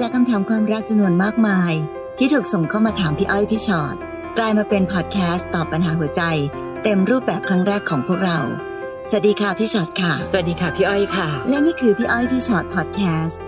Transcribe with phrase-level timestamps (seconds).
[0.00, 1.72] จากคำถามความรักจำนวนมากมาย
[2.18, 3.96] ที่ถูกส่งเข้ามาถามพี่อ้อยพี่ฉอด
[4.38, 6.22] กลายมาเป็นพอดแคสต์ตอบปัญหาหัวใจ
[6.82, 8.38] เต็มรูปแบบครั้งแรกของพวกเรา
[9.10, 13.40] สวัสดีค่ะพี่ชอ็อตค่ะ สวัสดีค่ะพี่อ้อยค่ะ และนี่คือพี่อ้อยพี่ฉอดแคสต์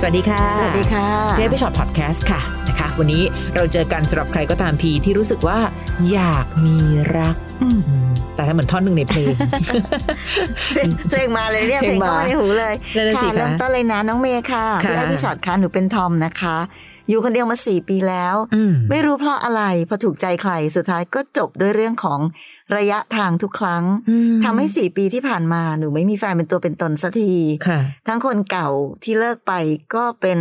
[0.00, 1.06] สวัสดีค่ะ สวัสดีค่ะ
[1.38, 3.22] พี่อ้อยพี่ฉอดแคสต์ค่ะนะคะ วันนี้
[3.54, 5.58] เราเจอกันสำหรับใครก็ตามทีที่รู้สึกว่า
[6.12, 6.78] อยากมี
[7.16, 8.07] รักอืมอืม
[8.38, 9.26] แต่ถ้าเหมือนท่อนหนึ่งในเพลง
[11.10, 16.56] เพลงมาเลยเนี่ยเพเพลลงงมาเข้ามาในหูเลยนั่นน่ะสิค่ะคะเริ่มต้นเลยนะน้องเมย์ค่ะค่ะพี่อ้อยพี่ชอ็อตค่ะหนูเป็นทอมนะคะ
[17.08, 22.20] อยู่คนเดียวมาสี่ปีแล้วอืมไม่รู้เพราะอะไรพอถูกใจใครสุดท้ายก็จบด้วยเรื่องของ
[22.76, 27.32] ระยะทางทุกครั้งอืมทำให้สี่ปีที่ผ่านมาหนูไม่มีแฟนเป็นตัวเป็นตนสักที
[27.68, 28.68] ค่ะทั้งคนเก่า
[29.04, 29.52] ที่เลิกไป
[29.94, 30.40] ก็เป็น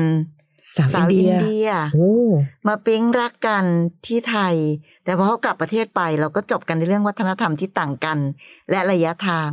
[0.75, 2.15] สาวสาวอิอินนเดียเดียโอ้
[2.67, 3.63] มาปิ๊งรักกัน
[4.05, 4.55] ที่ไทย
[5.07, 8.17] แต่พอเขากลับประเทศไปเราก็จบกันในเรื่องวัฒนธรรมที่ต่างกัน
[8.71, 9.49] และระยะทาง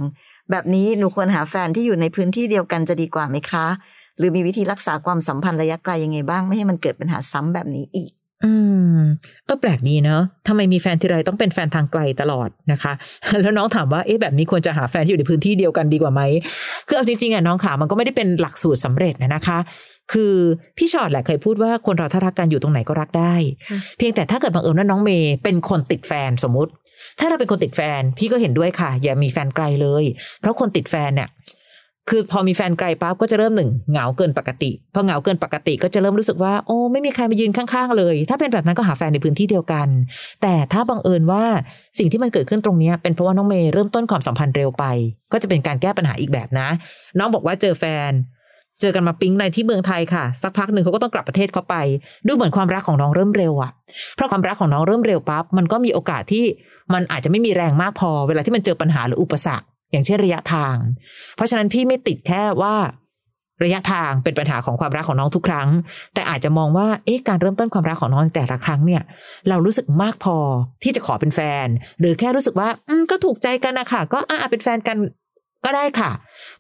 [0.51, 3.67] แบบนี้หนูควรหาแฟนที่อยู่ในพื้นที่เดียวกันจะดีกว่าไหมคะ
[4.19, 8.13] หรือมีวิธีรักษาความสัมพันธ์ระยะไกลยังไงบ้างไม่ให้มันเกิดปัญหาซ้ำแบบนี้อีก
[9.47, 12.93] เออแปลกดีเนอะทำไมมีแฟนทีไรต้องเป็นแฟนทางไกลตลอดนะคะ
[13.41, 16.23] แล้วน้องถามว่าเอ๊ะแบบนี้ควรจะหาแฟนที่อยู่ในพื้นที่เดียวกันดีกว่าไหม
[16.89, 19.59] คือเอาจริงๆอะน้องขามันก็ไม่ได้เป็นหลักสูตรสำเร็จนะนะคะ
[20.13, 20.35] คือ
[20.79, 23.35] พี่ชอตแหละเคยพูดว่าคนเราถ้ารักกันอยู่ตรงไหนก็รักได้
[23.69, 26.71] ค่ะเพียงแต่ถ้าเกิดบังเอิญว่าน้องเมย์เป็นคนติดแฟนสมมุติ
[27.19, 30.05] ถ้าเราเป็นคนติดแฟนพี่ก็เห็นด้วยค่ะ อย่ามีแฟนไกลเลย
[30.41, 31.29] เพราะคนติดแฟนเนี่ย
[32.11, 39.89] คือพอมีแฟนไกลปั๊บก็จะเริ่มหนึ่งเหงาเกินปกติพอเหงาเกินปกติก็จะเริ่มรู้สึกว่า โอ้ไม่มีใครมายืนข้างๆเลย ถ้าเป็นแบบนั้นก็หาแฟนในพื้นที่เดียวกัน
[40.43, 41.45] แต่ถ้าบังเอิญว่า
[41.99, 44.85] สิ่งที่มันเกิดขึ้นตรงนี้เป็นเพราะว่าน้องเมย์เริ่มต้นความสัมพันธ์เร็วไป
[45.33, 46.69] ก็จะเป็นการแก้ปัญหาอีกแบบนะ
[47.19, 48.13] น้องบอกว่าเจอแฟน
[48.81, 51.77] เจอกันมาปิ๊งในที่เมืองไทยค่ะ สักพักหนึ่งเขาก็ต้องกลับประเทศเขาไป
[52.27, 53.71] ดูเหมือนความรักของน้องเริ่มเร็วอะ
[54.17, 56.45] เพราะความรักของน้องเริ่มเร็วปั๊บมันก็มีโอกาสที่
[56.95, 60.77] มันอาจจะไม่มีแรงมากพอ เวลาที่มันเจอปัญหาหรืออุปสรรค อย่างเช่นระยะทาง
[61.37, 62.75] เพราะฉะนั้นพี่ไม่ติดแค่ว่า
[63.65, 65.69] ระยะทางเป็นปัญหาของความรักของน้องทุกครั้ง
[66.15, 69.03] แต่อาจจะมองว่าเอ๊ะการเริ่มต้นความรักของน้องแต่ละครั้งเนี่ย
[69.49, 70.37] เรารู้สึกมากพอ
[70.83, 71.67] ที่จะขอเป็นแฟน
[72.01, 74.97] หรือแค่รู้สึกว่าอืมก็ถูกใจกันนะคะก็อ่าเป็นแฟนกัน
[75.65, 76.11] ก็ได้ค่ะ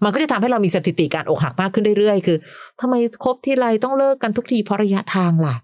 [0.04, 2.38] มันก็จะทำให้เรามีสถิติการอกหักมากขึ้นเรื่อยๆ คือ
[2.81, 2.94] ทำไม
[3.25, 5.54] คบที่ไรต้องเลิกกันทุกทีเพราะระยะทางล่ะ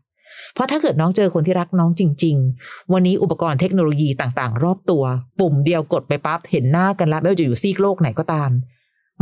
[0.55, 5.03] เพราะถ้าเกิดน้องเจอคนที่รักน้องจริง ๆ วันนี้อุปกรณ์เทคโนโลยีต่างๆ รอบตัว
[5.41, 8.51] ปุ่มเดียวกดไปปั๊บเห็นหน้ากันแล้วไม่ว่าจะอยู่ซีกโลกไหนก็ตาม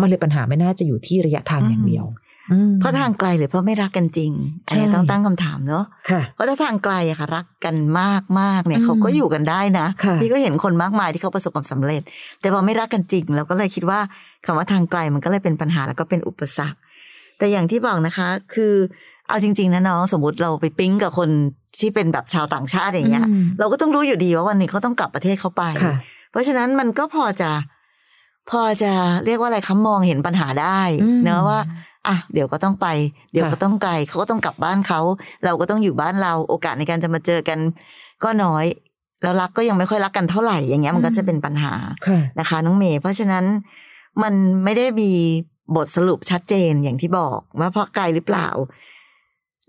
[0.01, 2.07] มันเลยปัญหาไม่น่าจะอยู่ที่ระยะทางอย่างเดียว
[2.53, 4.33] อืมเพราะทางไกลหรือเพราะไม่รักกันจริง
[4.67, 12.03] อันนี้ใช่ต้องตั้งคำถามเนาะค่ะเพราะถ้าทางไกลอะค่ะ รักกันมากมากๆเนี่ยอืมเขาก็อยู่กันได้นะค่ะพี่ก็เห็นคนมากมายที่เขาประสบความสำเร็จ
[12.41, 14.01] แต่พอไม่รักกันจริง เราก็เลยคิดว่า
[14.45, 16.79] คำว่าทางไกลมันก็เลยเป็นปัญหาแล้วก็เป็นอุปสรรค
[17.39, 18.75] แต่อย่างที่บอกนะคะ คือ
[19.29, 21.31] เอาจริง ๆ นะน้องสมมติเราไปปิ๊งกับคน
[21.81, 25.95] ที่เป็นแบบชาวต่างชาติอย่างเงี้ยอืมเราก็ต้องรู้อยู่ดีว่าวันหนี้เขาต้องกลับประเทศเขาไปค่ะ
[26.31, 27.51] เพราะฉะนั้นมันก็พอจะ
[28.51, 28.93] พอจะ
[29.27, 31.61] เรียกว่าอะไรคะมองเห็นปัญหาได้อืมเนอะว่า
[32.07, 32.87] อะเดี๋ยวก็ต้องไป
[33.33, 35.01] เดี๋ยวค่ะก็ต้องไกลเขาก็ต้องกลับบ้านเขา
[35.45, 37.59] เราก็ต้องอยู่บ้านเรา โอกาสในการจะมาเจอกัน
[38.25, 38.65] ก็น้อย
[39.23, 41.75] แล้วรักก็ยังไม่ค่อยรักกันเท่าไหร่อย่างเงี้ยมันก็จะเป็นปัญหา
[42.07, 43.45] ค่ะนะคะน้องเมย์เพราะฉะนั้น
[44.23, 44.35] มัน
[44.65, 45.11] ไม่ได้มี
[45.77, 48.49] บทสรุปชัดเจนอย่างที่บอกว่าเพราะไกลหรือเปล่า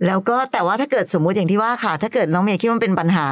[0.08, 3.28] แล้วก็แต่ว่าถ้าเกิดสมมุติอย่างที่ว่าค่ะ ถ้าเกิดน้องเมย์คิดว่ามันเป็นปัญหา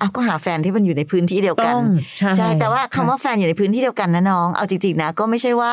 [0.00, 1.82] อ้าวก็หาแฟนที่มันอยู่ในพื้นที่เดียวกัต้นอง
[2.18, 5.72] ใช่ใช่แต่ว่าคำว่าแฟนอยู่ในพื้นที่เดียวกันนะน้อง เอาจริงๆนะ ก็ไม่ใช่ว่า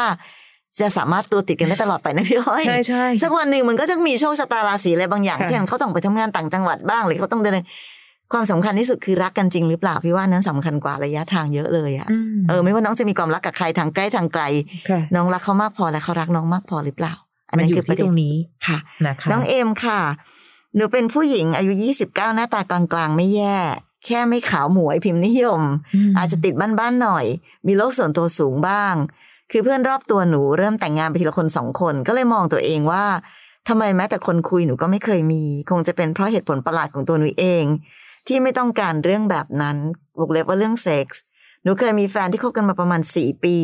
[0.79, 7.57] จะสามารถตัวติดกันได้ตลอดไปนะพี่อ้อยใช่ใช่สักวันหนึ่งมันก็จะมีโชคชะตาราศีอะไรบางอย่างค่ะเช่นเขาต้องไปทำงานต่างจังหวัดบ้างหรือเขาต้องเดิน
[8.33, 14.43] ความสำคัญที่สุดคือรักกันจริงหรือเปล่าพี่ว่านั้นสำคัญกว่าระยะทางเยอะเลยอะมเออไม่ว่าน้องจะมีความรักกับใครทางใกล้ทางไกล
[14.89, 17.13] ค่ะน้องรักเขามากพอและเขารักน้องมากพอหรือเปล่า
[17.49, 18.35] อันมันนั้นอยู่คือประที่เด็ตรนงนี้
[18.67, 19.99] ค่ะนะคะน้องเอมค่ะ
[20.77, 21.73] หนูเป็นผู้หญิงอายุ
[22.05, 23.57] 29 หน้าตากลางๆ ไม่แย่
[24.05, 25.65] แค่ไม่ขาวหมวยพิมพ์นิยมม
[26.17, 27.25] อาจจะติดบ้านๆหน่อย
[27.67, 28.93] มีโลกส่วนตัวสูงบ้าง
[29.51, 33.05] คือเพื่อนรอบตัวหนูเริ่มแต่งงานไปทีละคนสองคน ก็เลยมองตัวเองว่า
[33.67, 37.63] ทำไมแม้แต่คนคุยหนูก็ไม่เคยมี คงจะเป็นเพราะเหตุผลประหลาดของตัวหนูเอง
[38.27, 39.77] ที่ไม่ต้องการเรื่องแบบนั้น
[40.19, 41.21] วกเล็บว่าเรื่องเซ็กส์
[41.63, 43.57] หนูเคยมีแฟนที่คบกันมาประมาณสี่ปี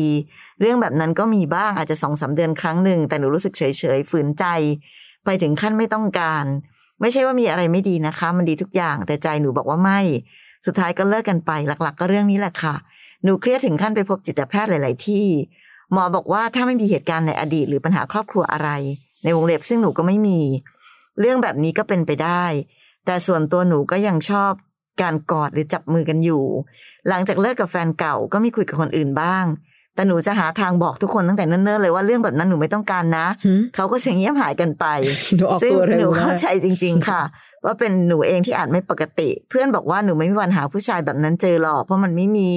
[0.60, 4.44] เรื่องแบบนั้นก็มีบ้างอาจจะสองสามเดือนครั้งหนึ่งแต่หนูรู้สึกเฉยเฉยๆฝืนใจ
[5.24, 6.44] ไปถึงขั้นไม่ต้องการ
[7.04, 10.00] ไม่ใช่ว่ามีอะไรไม่ดีนะคะ มันดีทุกอย่างแต่ใจหนูบอกว่าไม่
[10.66, 12.74] สุดท้ายก็เลิกกันไป หลัก ๆ ก็เรื่องนี้แหละค่ะ
[13.24, 15.26] หนูเครียดถึงขั้นไปพบจิตแพทย์หลาย ๆ ที่
[15.92, 18.70] หมอบอกว่าถ้าไม่มีเหตุการณ์ในอดีต หรือปัญหาครอบครัวอะไร
[19.24, 20.40] ในวงเล็บซึ่งหนูก็ไม่มี
[21.20, 22.44] เรื่องแบบนี้ก็เป็นไปได้
[23.06, 24.52] แต่ส่วนตัวหนูก็ยังชอบ
[25.02, 26.44] การกอดหรือจับมือกันอยู่
[27.08, 29.44] หลังจากเลิกกับแฟนเก่าก็มีคุยกับคนอื่นบ้าง
[29.94, 34.86] แต่หนูจะหาทางบอกทุกคนตั้งแต่เนิ่นๆเลยว่าเรื่องแบบนั้นหนูไม่ต้องการนะหืมเขาก็เสียงเงียบหายกันไป
[35.36, 37.22] หนูออกซึ่งตัวเร็วหนูมากเข้าใจจริง ๆ ค่ะ
[37.64, 42.50] ว่าเป็นหนูเองที่อาจไม่ปกติ เพื่อนบอกว่าหนูไม่มีวันหาผู้ชายแบบนั้นเจอหรอกเพราะมันไม่มี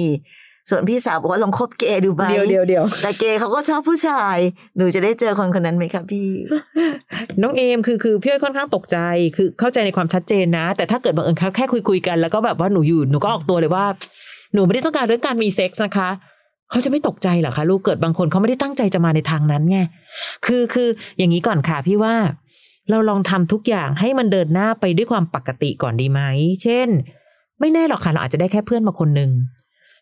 [0.70, 4.36] ส่วนพี่สาวบอกว่าลองคบเกย์ดูไหมเดียวเดียวเดียวแต่เกย์เขาก็ชอบผู้ชาย
[4.76, 6.28] หนูจะได้เจอคนคนนั้นไหมคะพี่
[7.42, 8.98] น้องเอมคือคือพี่อ้อยค่อนข้างตกใจ
[9.36, 13.84] คือเข้าใจในความชัดเจนนะ แต่ถ้าเกิดบังเอิญเขาแค่คุยคุยๆกันแล้วก็แบบว่าหนูอยู่หนูก็ออกตัวเลยว่า
[14.54, 16.08] หนูไม่ได้ต้องการเรื่องการมีเซ็กส์นะคะ
[16.70, 19.78] เขาจะไม่ตกใจเหรอคะลูกเกิดบางคนเขาไม่ได้ตั้งใจจะมาในทางนั้นไง
[20.46, 20.88] คือคือ
[21.18, 22.14] อย่างนี้ก่อนค่ะพี่ว่า
[22.90, 26.20] เราลองทำทุกอย่างให้มันเดินหน้าไปด้วยความปกติก่อนดีไหม
[26.62, 26.88] เช่น
[27.60, 29.30] ไม่แน่หรอกค่ะเราอาจจะได้แค่เพื่อนมาคนหนึ่ง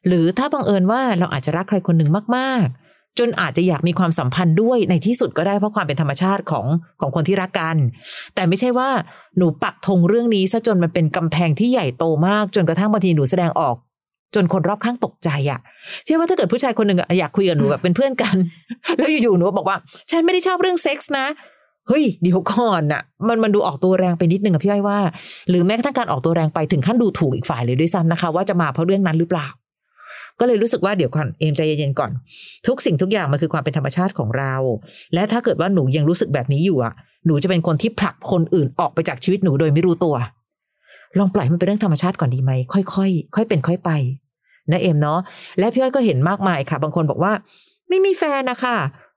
[0.07, 6.67] หรือถ้าบังเอิญว่าเราอาจจะรักใครคนหนึ่งมากๆ จนอาจจะอยากมีความสัมพันธ์ด้วยในที่สุดก็ได้เพราะความเป็นธรรมชาติของ
[7.01, 7.77] ของคนที่รักกัน
[8.35, 8.89] แต่ไม่ใช่ว่า
[9.37, 13.75] หนูปักธงเรื่องนี้ซะจนมันเป็นกำแพงที่ใหญ่โตมาก จนกระทั่งบางทีหนูแสดงออก
[14.37, 15.61] จนคนรอบข้างตกใจอะ่ะ
[16.07, 18.37] พี่ว่าถ้าเกิดผู้ชายคนหนึ่งอยากคุยกับหนูแบบเป็นเพื่อนกัน
[18.97, 19.77] แล้วอยู่ๆหนูบอกว่า
[20.11, 21.27] ฉันไม่ได้ชอบเรื่องเซ็กส์นะ
[21.89, 24.99] เฮ้ยเดี๋ยวก่อนอะมันมันดูออกตัวแรงไปนิดนึงอะพี่อ้อยว่า
[25.51, 29.47] หรือแม้กระทั่งการออกตัวแรงไปถึงขั้นดูถูกอีกฝ่ายเลยด้วยซ้ำนะคะ ว่าจะมาเพราะเรื่องนั้นหรือเปล่า
[30.41, 32.11] ก็เลยรู้สึกว่าเดี๋ยวก่อนเอมใจเย็นๆก่อน
[32.67, 34.55] ทุกสิ่งทุกอย่างมันคือความเป็นธรรมชาติของเรา
[35.15, 36.95] และถ้าเกิดว่าหนูยังรู้สึกแบบนี้อยู่อะ
[37.27, 40.15] หนูจะเป็นคนที่ผลักคนอื่นออกไปจากชีวิตหนูโดยไม่รู้ตัว
[41.19, 43.91] ลองปล่อยมันเป็นเรื่องธรรมชาติก่อนดีไหมค่อยๆค่อยเป็นค่อยไป
[44.73, 45.21] นะเอมเนาะ
[45.59, 47.33] และพี่อ้อยก็เห็นมากมายค่ะ บางคนบอกว่า
[47.89, 48.77] ไม่มีแฟนนะคะ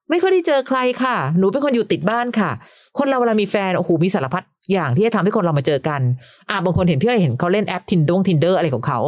[0.10, 2.52] ไม่ค่อยได้เจอใครค่ะ หนูเป็นคนอยู่ติดบ้านค่ะ
[2.98, 6.02] คนเราเวลามีแฟน โอ้โห มีสารพัดอย่างที่จะทำให้คนเรามาเจอกัน
[6.50, 9.00] อ่าบางคนเห็นพี่อ้อยเห็นเขาเล่นแอปทินดงทินเดอร์อะไรของเขา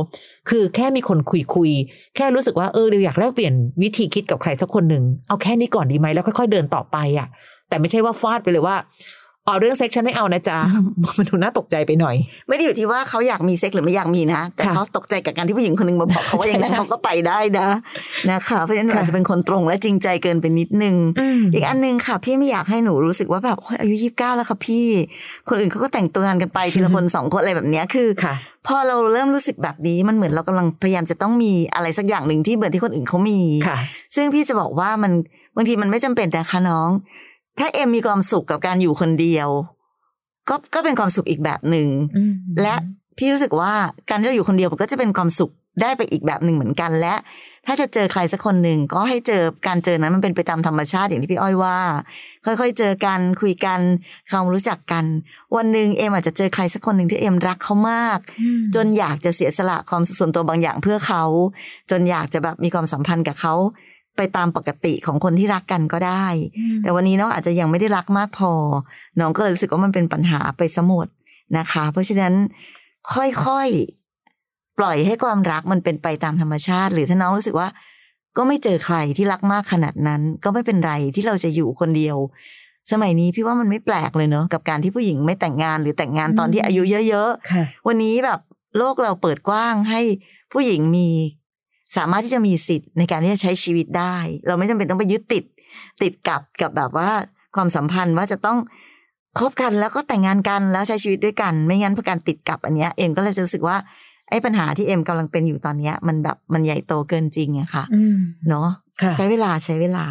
[0.49, 1.71] คือแค่มีคนคุยคุย
[2.15, 7.27] แค่รู้สึกว่า เออเดี๋ยวอยากแลกเปลี่ยนวิธีคิดกับใครสักคนหนึ่ง เอาแค่นี้ก่อนดีไหม แล้วค่อยๆเดินต่อไปอะ
[7.69, 8.75] แต่ไม่ใช่ว่าฟาดไปเลยว่า
[9.47, 10.57] อ๋อเรื่องเซ็กชันไม่เอานะจ๊ะ
[11.17, 12.15] มันดูน่าตกใจไปหน่อย
[12.47, 17.67] ไม่ได้อยู่ที่ว่าเขาอยากมีเซ็กหรือไม่อยากมีนะแต่ค่ะเขาตกใจกับการที่ผู้หญิงคนหนึ่งมาบอกเขาว่าอย่างนั้นใช่เขาก็ไปได้นะ
[18.31, 20.95] นะคะเพราะฉะนั้นหนูค่ะอาจจะเป็นคนตรงและจริงใจเกินไปนิดนึง
[21.53, 24.87] อีกอันหนึงค่ะ พี่ไม่อยากให้หนูรู้สึกว่าแบบโอ๊ยอายุยี่สิบเก้าแล้วค่ะพี่
[25.49, 28.33] คนอื่นเขาก็แต่งตัวงานกันไปทีละคนสองคนอะไรแบบเนี้ยคือค่ะ
[28.67, 33.77] พอเราเริ่มรู้สึกแบบนี้มันเหมือนเรากำลังพยายามจะต้องมีอะไรสักอย่างหนึ่งที่เหมือนที่คนอื่นเขามีค่ะ
[34.15, 35.11] ซึ่ซึ่งพี่จะบอกว่ามัน
[35.55, 36.89] บางทีมันไม่จำเป็นนะคะน้อง
[37.59, 39.49] ถ้าเอ็มมีความสุขกับการอยู่คนเดียว
[40.49, 41.87] ก็ก็เป็นความสุขอีกแบบหนึ่ง
[42.61, 42.75] และ
[43.17, 43.73] พี่รู้สึกว่า
[44.09, 45.51] การที่เราอยู่คนเดียวมันก็จะเป็นความสุข
[45.81, 47.15] ได้ไปอีกแบบหนึ่งเหมือนกันและ
[47.67, 51.77] ถ้าจะเจอใครสักคนหนึ่งก็ให้เจอการเจอนั้นมันเป็นไปตามธรรมชาติอย่างที่พี่อ้อยว่า
[52.45, 53.79] ค่อยๆเจอกันคุยกัน
[54.31, 55.05] ความรู้จักกัน
[55.55, 58.19] วันหนึ่งเอ็มอาจจะเจอใครสักคนหนึ่งที่เอ็มรักเขามาก
[58.75, 61.23] จนอยากจะเสียสละความสุขส่วนตัวบางอย่างเพื่อเขา
[61.91, 63.53] จนอยากจะแบบมีความสัมพันธ์กับเขา
[64.21, 66.25] ไปตามปกติของคนที่รักกันก็ได้
[66.83, 68.51] แต่วันนี้น้องอาจจะยังไม่ได้รักมากพอ
[69.19, 71.07] น้องก็เลยรู้สึกว่ามันเป็นปัญหาไปสมด
[71.57, 72.33] นะคะ เพราะฉะนั้น
[73.13, 77.67] ค่อยๆ ปล่อยให้ความรักมันเป็นไปตามธรรมชาติ หรือถ้าน้องรู้สึกว่า
[78.37, 82.17] ก็ไม่เจอใครที่รักมากขนาดนั้น ก็ไม่เป็นไรที่เราจะอยู่คนเดียว
[82.91, 88.39] สมัยนี้พี่ว่ามันไม่แปลกเลยเนอะกับการที่ผู้หญิงไม่แต่งงานหรือแต่งงานตอนที่อายุเยอะๆค่ะวันนี้แบบ
[88.77, 90.01] โลกเราเปิดกว้างให้
[90.53, 91.09] ผู้หญิงมี
[91.97, 94.15] สามารถที่จะมีสิทธิ์ในการที่จะใช้ชีวิตได้
[94.47, 95.43] เราไม่จำเป็นต้องไปยึดติด
[96.01, 97.09] ติดกับกับแบบว่า
[97.55, 98.57] ความสัมพันธ์ว่าจะต้อง
[99.39, 103.77] คบกันแล้วก็แต่งงานกันแล้วใช้ชีวิตด้วยกัน ไม่งั้นพอการติดกับอันเนี้ยเอ็มก็เลยจะรู้สึกว่า
[104.29, 108.17] ไอ้ปัญหาที่เอ็มกำลังเป็นอยู่ตอนเนี้ย มันแบบมันใหญ่โตเกินจริงอะค่ะอืม
[108.49, 108.69] เนาะ
[109.01, 110.05] ค่ะใช้เวลาใช้เวลา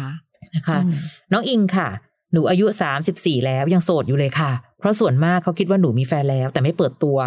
[0.55, 0.91] นะคะอืม
[1.31, 1.89] น้องอิงค่ะ
[2.33, 7.17] หนูอายุสามสิบสี่แล้วยังโสดอยู่เลยค่ะ เพราะส่วนมากเขาคิดว่าหนูมีแฟนแล้ว แต่ไม่เปิดตัว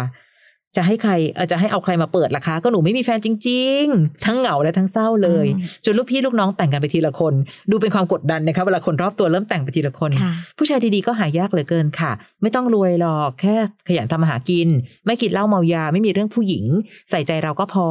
[0.77, 7.33] จะให้ใครเออจะให้เอาใครมาเปิดล่ะคะ ก็หนูไม่มีแฟนจริง ๆ ทั้งเหงาและทั้งเศร้าเลยอืมจนลูกพี่ลูกน้องแต่งกันไปทีละคน
[7.71, 13.55] ดูเป็นความกดดันนะคะเวลาคนรอบตัวเริ่มแต่งไปทีละคนค่ะผู้ชายดีๆก็หายากเหลือเกินค่ะ ไม่ต้องรวยหรอกแค่
[13.87, 14.67] ขยันทำมาหากิน
[15.05, 16.65] ไม่กินเหล้าเมายาไม่มีเรื่องผู้หญิง
[17.09, 17.87] ใส่ใจเราก็พอ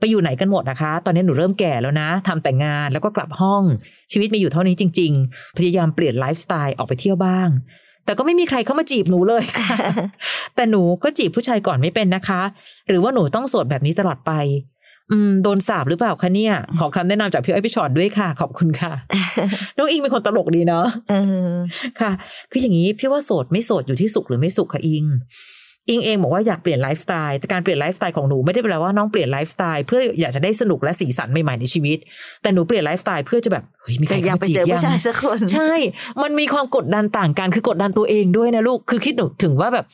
[0.00, 3.62] ไปอยู่ไหนกันหมดนะคะ ตอนนี้หนูเริ่มแก่แล้วนะทำแต่งงานแล้วก็กลับห้อง
[4.12, 7.48] ชีวิตมีอยู่เท่านี้จริง ๆ พยายามเปลี่ยนไลฟ์สไตล์ออกไปเที่ยวบ้าง
[8.06, 9.76] แต่ก็ไม่มีใครเข้ามาจีบหนูเลยค่ะ
[10.56, 12.42] แต่หนูก็จีบผู้ชายก่อนไม่เป็นนะคะ
[12.88, 14.32] หรือว่าหนูต้องโสดแบบนี้ตลอดไป
[15.10, 18.92] อืมโดนสาบหรือเปล่าคะเนี่ย ขอคำแนะนำจากพี่อ้อยพี่ฉอดด้วยค่ะ ขอบคุณค่ะ
[19.76, 21.14] น้องอิงเป็นคนตลกดีเนาะเอ
[21.48, 21.52] อ
[22.00, 22.10] ค่ะ
[22.50, 25.04] คืออย่างนี้พี่ว่าโสดไม่โสดอยู่ที่สุขหรือไม่สุขค่ะอิง
[25.88, 31.98] อิงเองบอกว่าอยากเปลี่ยนไลฟ์สไตล์แต่การเปลี่ยนไลฟ์สไตล์ของหนูไม่ได้แปลว่าน้องเปลี่ยนไลฟ์สไตล์เพื่ออยากจะได้สนุกและสีสันใหม่ๆในชีวิต
[32.42, 35.72] แต่หนูเปลี่ยนไลฟ์สไตล์เพื่อจะแบบเฮ้ยมีใครแต่อยากเข้าไปมาจีบเจอยัผู้งชายสักคนใช่
[36.22, 39.84] มันมีความกดดันต่างกันคือกดดันตัวเองด้วยนะลูกคือคิดหนูถึงว่าแบบ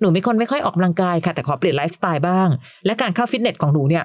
[0.00, 2.48] หนูเป็นคนไม่ค่อยออกกำลังกายค่ะแต่ขอเปลี่ยนไลฟ์สไตล์บ้าง
[2.86, 4.04] และการเข้าฟิตเนสของหนูเนี่ย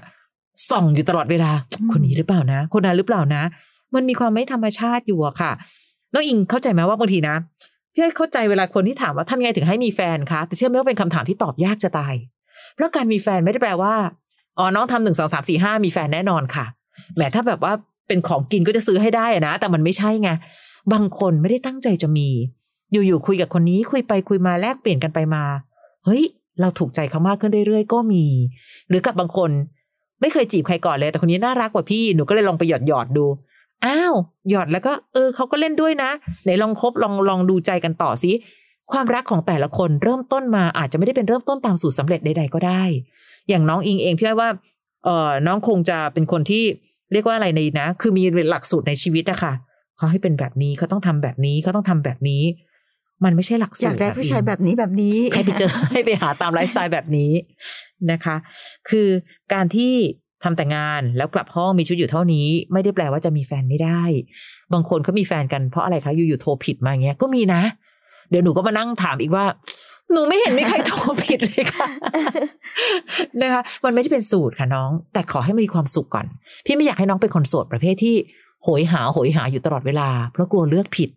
[0.69, 1.51] ส่องอยู่ตลอดเวลา
[1.91, 3.43] คนนี้หรือเปล่านะ คนนั้นหรือเปล่านะ
[3.95, 5.51] มันมีความไม่ธรรมชาติอยู่อะค่ะ
[6.13, 7.35] น้องอิงเข้าใจไหมว่าบางทีนะ
[7.95, 12.13] พี่อ้อยเข้าใจเวลาคนที่ถามว่าทำยังไงถึงให้มีแฟนคะแต่เชื่อไหมว่าเป็นคำถามที่ตอบยากจะตาย
[12.75, 13.95] เพราะการมีแฟนไม่ได้แปลว่า
[14.57, 16.65] อ๋อน้องทำหนึ่งสองสามสี่ห้ามีแฟนแน่นอนค่ะ
[17.15, 17.73] แหมถ้าแบบว่า
[18.07, 20.29] เป็นของกินก็จะซื้อให้ได้อะนะ แต่มันไม่ใช่ไง
[20.93, 22.29] บางคนไม่ได้ตั้งใจจะมี
[22.91, 25.43] อยู่ๆคุยกับคนนี้คุยไปคุยมาแลกเปลี่ยนกันไปมา
[26.05, 26.23] เฮ้ย
[26.61, 28.25] เราถูกใจเขามากขึ้นเรื่อยๆ ก็มี
[28.89, 29.49] หรือกับบางคน
[30.21, 33.25] ไม่เคยจีบใครก่อนเลย แต่คนนี้น่ารักกว่าพี่หนูก็เลยลองไปหยอดหยอดดู
[33.85, 34.13] อ้าว
[34.49, 36.11] หยอดแล้วก็ เออเขาก็เล่นด้วยนะ
[36.43, 38.31] ไหนลองคบลองลองดูใจกันต่อสิ
[38.91, 42.83] ความรักของแต่ละคนเริ่มต้นมาอาจจะไม่ได้เป็นเริ่มต้นตามสูตรสำเร็จใด ๆ ก็ได้
[43.49, 44.49] อย่างน้องอิงเองพี่ว่า
[45.05, 46.63] เออน้องคงจะเป็นคนที่
[47.11, 49.53] เรียกว่าอะไรในนะ คือมีหลักสูตรในชีวิตอะค่ะ
[49.97, 52.43] เขาให้เป็นแบบนี้เขาต้องทำแบบนี้เขาต้องทำแบบนี้
[53.23, 57.31] มันไม่ใช่หลักสูตรอยากได้ผู้ชายแบบนี้แบบนี้ให้ไปเจอให้ไปหาตามไลฟ์สไตล์แบบนี้
[58.11, 58.35] นะคะ
[58.89, 59.09] คือ
[59.53, 59.93] การที่
[60.45, 64.01] ทำแต่งานแล้วกลับห้องมีชุดอยู่เท่านี้ ไม่ได้แปลว่าจะมีแฟนไม่ได้
[64.73, 67.61] บางคนเขามีแฟนกันเพราะอะไรคะอยู่ๆโทรผิดมาอย่างเงี้ยก็มีนะ
[68.29, 69.45] เดี๋ยวหนูก็มานั่งถามอีกว่า
[70.11, 71.87] หนูไม่เห็นมีใครโทรผิดเลยค่ะ
[73.41, 76.25] นะคะมันไม่ได้เป็นสูตรค่ะน้อง แต่ขอให้มีความสุขก่อน
[76.65, 78.15] พี่ไม่อยากให้น้องเป็นคนโสดประเภทที่
[78.63, 81.09] โหยหาโหยหาอยู่ตลอดเวลา เพราะกลัวเลือกผิด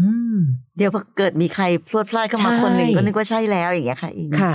[0.00, 0.38] อืม
[0.76, 4.54] เดี๋ยวพอเกิดมีใครพลวดพลาดเข้ามาใช่คนหนึ่งก็นึกว่าใช่แล้วอย่างเงี้ยค่ะอิงค่ะ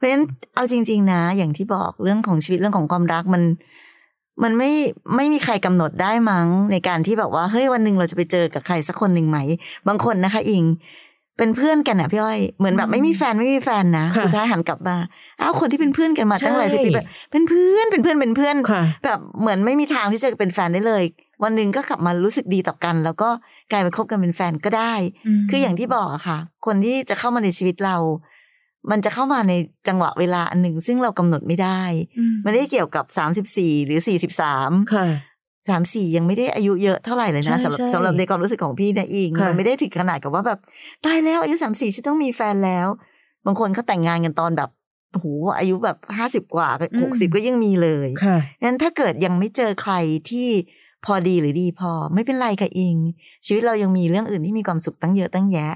[0.00, 3.42] เพราะฉะนั้นเอาจริง ๆ นะ อย่างที่บอกเรื่องของชีวิตเรื่องของความรักมัน
[4.42, 4.70] มันไม่
[5.16, 9.38] ไม่มีใครกำหนดได้มั้งในการที่แบบว่าเฮ้ยวันหนึ่งเราจะไปเจอกับใครสักคนหนึ่งไหม
[9.88, 10.64] บางคนนะคะ อิง
[11.38, 14.96] เป็นเพื่อนกันอะพี่อ้อยเหมือนแบบไม่มีแฟนไม่มีแฟนนะค่ะสุดท้ายหันกลับมา
[15.40, 21.02] อ้าวคนที่เป็นเพื่อนกันมาใช่ตั้งหลายสิบปีแบบเป็นเพื่อนเป็นเพื่อนเป็นเพื่อนค่ะแบบเหมือนไม่มีทางที่จะเป็นแฟนได้เลย
[21.44, 23.28] วันหนึ่งก็กลับมารู้สึกดีต่อกัน แล้วก็
[23.70, 24.94] กลายเป็นคบกันเป็นแฟนก็ได้
[25.50, 27.96] คืออย่างที่บอกอะค่ะ คนที่จะเข้ามาในชีวิตเรา
[28.90, 29.52] มันจะเข้ามาใน
[29.88, 31.82] จังหวะเวลาอันหนึ่งซึ่งเรากำหนดไม่ได้
[32.44, 35.06] มันไม่ได้เกี่ยวกับสามสิบสี่หรือสี่สิบสามค่ะ
[35.68, 40.58] สามสี่ยังไม่ได้อายุเยอะเท่าไหร่เลยใช่นะสำหรับใช่สำหรับในความรู้สึกของพี่นะอิงค่ะมันไม่ได้ถึงขนาดกับว่าแบบ
[41.04, 42.88] ตายแล้วอายุสามสี่ฉันต้องมีแฟนแล้ว
[43.46, 44.70] บางคนเขาแต่งงานกันตอนแบบ
[45.12, 45.26] โอ้โห
[45.58, 46.68] อายุแบบห้าสิบกว่า
[47.02, 49.94] หกสิบก็ยังมีเลยค่ะงั้นถ้าเกิดยังไม่เจอใคร
[50.30, 50.48] ที่
[51.06, 52.96] พอดีหรือดีพอไม่เป็นไรค่ะอิง
[53.46, 55.74] ชีวิตเรายังมีเรื่องอื่นที่มีความสุขตั้งเยอะตั้งแยะ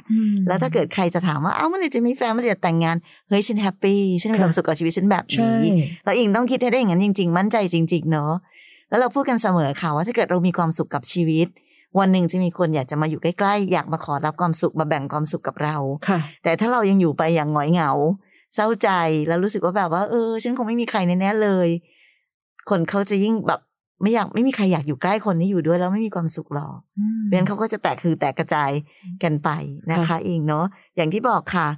[0.49, 2.97] แล้วถ้าเกิดใครจะถามว่าเอ้าเมื่อไหร่จะมีแฟนเมื่อไหร่จะแต่งงาน
[3.29, 5.71] เฮ้ยฉัน happy ฉันมีค่ะความสุขกับชีวิตฉันแบบใช่นี้
[6.05, 8.33] แล้วอิงต้องคิดให้ได้อย่างนั้นจริง ๆ มั่นใจจริง ๆ เนาะ
[8.89, 11.47] แล้วเราพูดกันเสมอค่ะว่าถ้าเกิดเรามีความสุขกับชีวิต
[11.99, 15.77] วันหนึ่งจะมีคนอยากจะมาอยู่ใกล้ๆอยากมาขอรับความสุขมาแบ่งความสุขกับเรา
[16.09, 17.91] ค่ะแต่ถ้าเรายังอยู่ไปอย่างหงอยเหงา
[18.55, 18.89] เศร้าใจ
[19.29, 21.69] แล้วรู้สึกว่าแบบว่า เออ ฉันคงไม่มีใครแน่ๆเลย
[22.71, 23.61] คนเขาจะยิ่งแบบ
[24.03, 26.75] ไม่อยากไม่มีใครอยากอยู่ใกล้คนที่อยู่ด้วยแล้วไม่มีความสุขหรอก
[27.25, 28.71] เพราะฉะนั้นเขาก็จะแตกคือแตกกระจาย
[29.23, 29.49] กันไป
[29.93, 31.69] นะคะค่ะอิงเนาะอย่างที่บอกค่ะ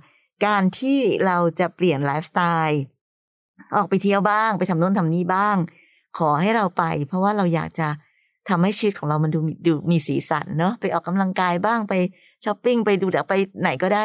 [0.46, 2.82] การที่เราจะเปลี่ยนไลฟ์สไตล์
[3.76, 5.56] ออกไปเที่ยวบ้าง ไปทำโน่นทำนี่บ้าง
[6.18, 7.88] ขอให้เราไป เพราะว่าเราอยากจะ
[8.48, 11.94] ทำให้ชีวิตของเรามันดูมีดูมีสีสันเนาะไปออกกำลังกายบ้างไป
[12.44, 14.04] ช้อปปิ้งไปดูเดี๋ยวไปไหนก็ได้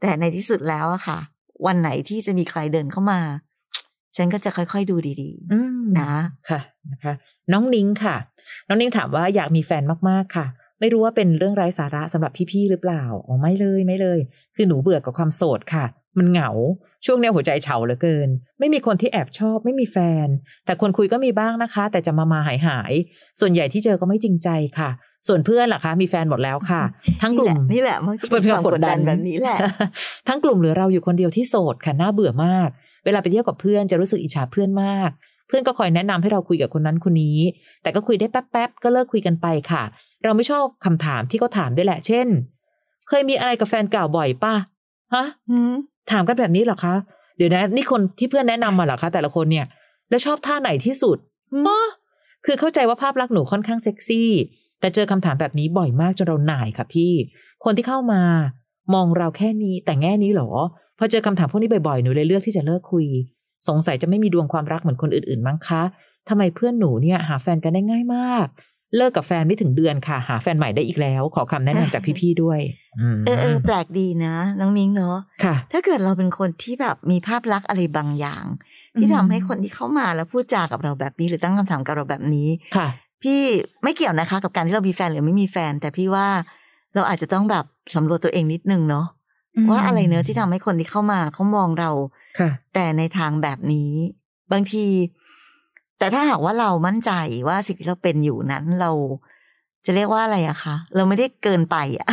[0.00, 1.18] แต่ในที่สุดแล้วอะค่ะ
[1.66, 3.20] วันไหนที่จะมีใครเดินเข้ามา
[4.16, 6.12] ฉันก็จะค่อยๆดูดีอืมๆนะ
[6.48, 6.60] ค่ะ
[6.92, 7.14] นะคะ
[7.52, 8.16] น้องนิ้งค่ะ
[8.68, 10.46] น้องนิ้งถามว่าอยากมีแฟนมากๆค่ะ
[10.80, 14.18] ไม่รู้ว่าเป็นเรื่องไร้สาระสำหรับพี่ๆหรือเปล่าอ๋อไม่เลยไม่เลย
[14.56, 15.84] คือหนูเบื่อกับความโสดค่ะ
[16.18, 16.50] มันเหงา
[17.06, 20.28] ช่วงเนี้ยหัวใจเฉาเหลือเกิน ไม่มีคนที่แอบชอบ ไม่มีแฟน
[20.64, 24.48] แต่คนคุยก็มีบ้างนะคะ แต่จะมามาหายหายๆส่วนใหญ่ที่เจอก็ไม่จริงใจ
[24.78, 24.90] ค่ะ
[25.28, 26.82] ส่วนเพื่อนล่ะคะ มีแฟนหมดแล้วค่ะ
[27.22, 29.58] ทั้งกลุ่มนี่แหละนี่แหละมันจะเป็นความกดดันแบบนี้แหละ
[30.28, 32.68] ทั้งกลุ่มเหลือเราอยู่คนเดียวที่โสดค่ะน่าเบื่อมาก
[33.04, 35.10] เวลาไปเที่ยวกับเพื่อนจะรู้สึกอิจฉาเพื่อนมาก
[35.48, 37.38] เพื่อนก็คอยแนะนำให้เราคุยกับคนนั้นคนนี้
[37.82, 39.82] แต่ก็คุยได้แป๊บๆก็เลิกคุยกันไปค่ะ
[40.24, 42.26] เราไม่ชอบคำถามที่เขาถามด้วยแหละ เช่น
[43.08, 44.54] เคยมีอะไรกับแฟนเก่าบ่อยป่ะ
[45.14, 45.72] ฮะอืม
[46.12, 46.94] ถามกันแบบนี้เหรอคะ
[47.36, 49.66] เดี๋ยวนะนี่คนที่เพื่อนแนะนำมาเหรอคะแต่ละคนเนี่ย
[50.10, 51.16] แล้วชอบท่าไหนที่สุด
[51.52, 51.78] อืมอ๋อ
[52.46, 54.30] คือเข้าใจว่าภาพลักษณ์หนูค่อนข้างเซ็กซี่
[54.80, 57.12] แต่เจอคำถามแบบนี้บ่อยมากจนเราหน่ายค่ะพี่
[57.64, 58.22] คนที่เข้ามา
[58.94, 60.50] มองเราแค่นี้แต่แง่นี้เหรอ
[60.98, 63.06] พอเจอคำถามพวกนี้บ่อยๆหนูเลยเลือกที่จะเลิกคุย
[63.68, 65.82] สงสัยจะไม่มีดวงความรักเหมือนคนอื่นๆมั้งคะ
[66.28, 68.46] ทำไมเพื่อนหนูเนี่ยหาแฟนกันได้ง่ายมาก
[68.96, 72.60] เลิกกับแฟนไม่ถึงเดือนค่ะ หาแฟนใหม่ได้อีกแล้ว ขอคำแนะนำจากพี่ๆด้วย
[73.14, 78.44] มเออเออแปลกดีนะ น้องนิ้งเนาะค่ะ ถ้าเกิดเราเป็นคนที่แบบมีภาพลักษณ์อะไรบางอย่าง
[78.98, 82.88] ที่ทำให้คนที่เข้ามาแล้วพูดจากับเราแบบนี้ หรือตั้งคำถามกับเราแบบนี้ค่ะ
[83.22, 83.40] พี่
[83.82, 86.26] ไม่เกี่ยวนะคะ กับการที่เรามีแฟนหรือไม่มีแฟน แต่พี่ว่า
[86.94, 89.06] เราอาจจะต้องแบบสำรวจตัวเองนิดนึงเนาะ
[89.70, 91.90] ว่าอะไรเนอะที่ทำให้คนที่เข้ามาเขามองเรา
[92.38, 93.92] ค่ะ แต่ในทางแบบนี้
[94.52, 94.84] บางที
[95.98, 97.12] แต่ถ้าหากว่าเรามั่นใจ
[97.48, 98.90] ว่าสิ่งที่เราเป็นอยู่นั้นเรา
[99.86, 102.08] จะเรียกว่าอะไรอะคะ เราไม่ได้เกินไปอะ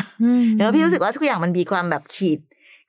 [0.53, 2.39] เดี๋ยวพี่รู้สึกว่าทุกอย่างมันมีความแบบขีด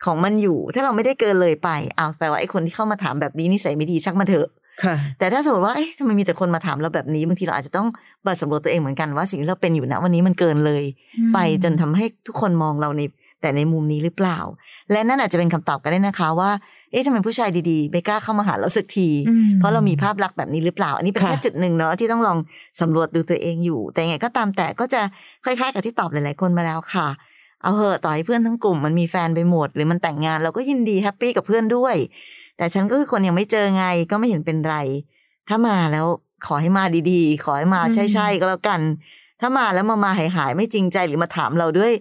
[0.04, 4.48] ของมันอยู่ ถ้าเราไม่ได้เกินเลยไปอ้าวแปลว่าไอ้คนที่เข้ามาถามแบบนี้นิสัยไม่ดีชักมาเถอะ
[4.84, 7.88] ค่ะ แต่ถ้าสมมติว่าเอ๊ะทำไมมีแต่คนมาถามเราแบบนี้บางทีเราอาจจะต้อง
[8.26, 10.84] บัดสำรวจตัวเองเหมือนกันว่าสิ่งที่เราเป็นอยู่นะวันนี้มันเกินเลย
[11.34, 13.02] ไปจนทำให้ทุกคนมองเราใน
[13.40, 14.38] แต่ในมุมนี้หรือเปล่า
[14.92, 16.50] และนั่นอาจจะเป็นคำตอบก็ได้นะคะว่า
[16.92, 22.38] เอ๊ะทำไมผู้ชายดีๆไม่กล้าเข้ามาหาเราสักทีอืมเพราะเรามีภาพลักษณ์แบบนี้หรือเปล่า อันนี้เป็นค่ะแค่จุดหนึ่งเนาะที่ต้องลอง
[22.80, 25.00] สำรวจดูตัวเองอยู่ แต่ยังไงก็ตามแต่ก็จะ
[25.44, 27.08] คล้ายๆกับที่ตอบหลายๆคนมาแล้วค่ะ
[27.62, 31.96] เอาเหอะต่อให้เพื่อนทั้งกลุ่มมันมีแฟนไปหมด หรือมันแต่งงานเราก็ยินดีแฮปปี้กับเพื่อนด้วย
[32.58, 34.76] แต่ฉันก็คือคนยังไม่เจอไงก็ไม่เห็นเป็นไร
[35.48, 36.06] ถ้ามาแล้ว
[36.46, 38.80] ขอให้มาดีๆ ขอให้มาอืมใช่ๆก็แล้วกัน
[39.40, 41.92] ถ้ามาแล้วมามาหายหายๆไม่จริงใจหรือมาถามเราด้วย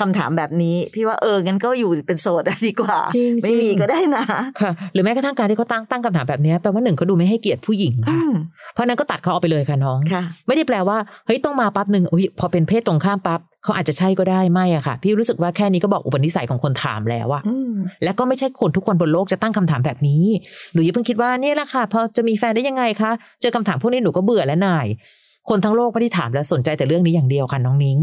[0.00, 4.24] คำถามแบบนี้ พี่ว่าเอองั้นก็อยู่เป็นโสดอะดีกว่า จริงไม่มีจริงก็ได้นะ
[4.60, 8.32] ค่ะ หรือแม้กระทั่งการที่เขาตั้งตั้งคำถามแบบเนี้ยแปลว่าหนึ่งเขาดูไม่ให้เกียรติผู้หญิงอืค่ะม
[8.72, 17.72] เพราะฉะนั้นก็ตัดเขาออกไปเลยค่ะน้องค่ะไม่ได้แปลว่าเฮ้ยต้องมาปั๊บหนึ่งอุ๊ยพอเป็นเพศตรงข้ามปั๊บเขาอาจจะใช่ก็ได้ไม่อะค่ะ พี่รู้สึกว่าแค่นี้ก็บอกอุปนิสัยของคนถามแล้วอะอืม
[18.04, 20.24] และก็ไม่ใช่คนทุกคนบนโลกจะตั้งคำถามแบบนี้
[20.72, 24.86] หนูอย่าเพิ่งคิดว่าเนี่ยแหละค่ะพอจะมีแฟนได้ยังไงคะเจอคำถามพวกนี้หนูก็เบื่อและหน่าย
[25.48, 27.98] คนทั้งโลกไม่ได้ถามและสนใจแต่เรื่องนี้อย่างเดียวค่ะน้องนิ้ง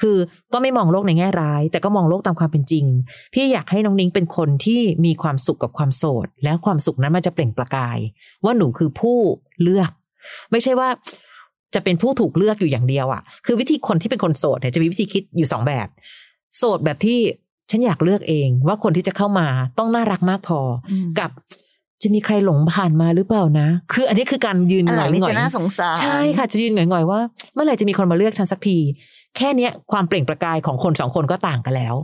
[0.00, 0.16] คือ
[0.52, 2.84] ก็ไม่มองโลกในแง่ร้าย แต่ก็มองโลกตามความเป็นจริง
[3.34, 7.98] พี่อยากให้น้องนิ้งเป็นคนที่มีความสุขกับความโสด แล้วความสุขนั้นมันจะเปล่งประกาย
[8.44, 9.18] ว่าหนูคือผู้
[9.62, 9.90] เลือก
[10.50, 10.88] ไม่ใช่ว่า
[11.74, 15.88] จะเป็นผู้ถูกเลือกอยู่อย่างเดียวอะ่ะ คือวิธีคนที่เป็นคนโสดเนี่ยจะมีวิธีคิดอยู่สองแบบ
[16.56, 17.18] โสดแบบที่
[17.70, 21.30] ฉันอยากเลือกเอง ว่าคนที่จะเข้ามาต้องน่ารักมากพออมกับ
[22.02, 27.20] จะมีใครหลงผ่านมาหรือเปล่านะ คืออันนี้คือการยืนอันหหงลัองยนี่หงอจะยน่าสงสารใช่ค่ะจะยืนหงอยๆว่า
[27.54, 28.78] เมื่อไหร่จะมีคนมาเลือกฉันสักที
[29.36, 31.96] แค่เนี้ยความเปล่งประกายของคนสองคนก็ต่างกันแล้ว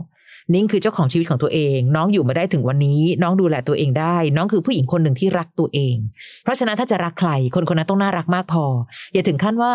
[0.53, 5.95] นิ้งคือเจ้าของชีวิตของตัวเอง น้องอยู่มาได้ถึงวันนี้ น้องดูแลตัวเองได้ น้องคือผู้หญิงคนหนึ่งที่รักตัวเอง
[6.43, 8.65] เพราะฉะนั้นถ้าจะรักใคร คนคนนั้นต้องน่ารักมากพอ
[9.13, 9.71] อย่าถึงขั้นว่า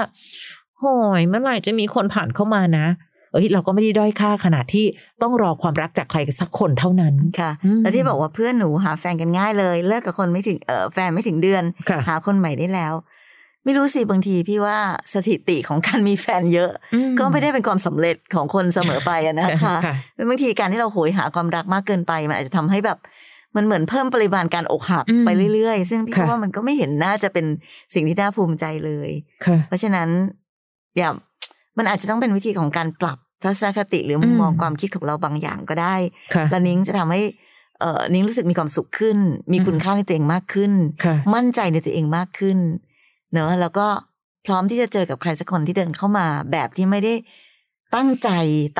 [0.78, 0.84] โห
[1.20, 2.86] ยเมื่อไหร่จะมีคนผ่านเข้ามานะ
[3.34, 4.84] เอ้ยเราก็ไม่ได้ด้อยค่าขนาดที่
[5.22, 12.94] ต้องรอความรักจากใครสักคนเท่านั้นค่ะอืมแล้วที่บอกว่าเพื่อนหนูหาแฟนกันง่ายเลยเลิกกับคนไม่ถึงเออแฟนไม่ถึงเดือนค่ะหาคนใหม่ได้แล้ว
[13.64, 14.78] ไม่รู้สิบางทีพี่ว่า
[15.14, 19.94] สถิติของการมีแฟนเยอะอืก็ไม่ได้เป็นความสำเร็จของคนเสมอไปอะนะคะค่ะ
[20.28, 22.98] บางทีการที่เราโหยหาความรักมากเกินไปมันอาจจะทำให้แบบ
[23.56, 27.46] มันเหมือนเพิ่มปริมาณการอกหักอืมไปเรื่อยๆ ซึ่งพี่ค่ะว่ามันก็ไม่เห็นน่าจะเป็น
[27.94, 29.10] สิ่งที่น่าภูมิใจเลย
[29.46, 30.08] ค่ะเพราะฉะนั้น
[30.96, 31.10] อย่า
[31.78, 35.96] มันอาจจะต้องเป็นวิธีของการปรับ ทัศนคติหรือมุมอืมมองความคิดของเราบางอย่างก็ได้
[36.34, 37.22] ค่ะและนิ้งจะทำให้
[37.80, 39.18] เอ่อนิ้งรู้สึกมีความสุขขึ้น
[39.52, 40.72] มีคุณอืมค่าในตัวเองมากขึ้น
[41.04, 42.58] ค่ะมั่นใจในตัวเองมากขึ้น
[43.32, 43.86] เนอะแล้วก็
[44.46, 47.14] พร้อมที่จะเจอกับใครสักคนที่เดินเข้ามาแบบที่ไม่ได้
[47.96, 48.30] ตั้งใจ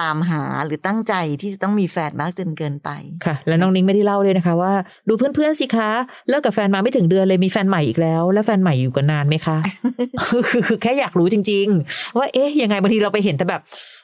[0.00, 2.90] ตามหาหรือตั้งใจที่จะต้องมีแฟนมากจนเกินไป
[3.24, 4.72] ค่ะ แล้วน้องนิ้งไม่ได้เล่าเลยนะคะว่า
[5.08, 5.90] ดูเพื่อนๆสิคะ
[6.28, 9.56] เลิกกับแฟนมาไม่ถึงเดือนเลยมีแฟนใหม่อีกแล้ว แล้วแฟนใหม่อยู่กันนานไหมคะ
[10.28, 13.60] คือคือคือแค่อยากรู้จริง ๆ ว่าเอ๊ะยังไงบางทีเราไปเห็นแต่แบบ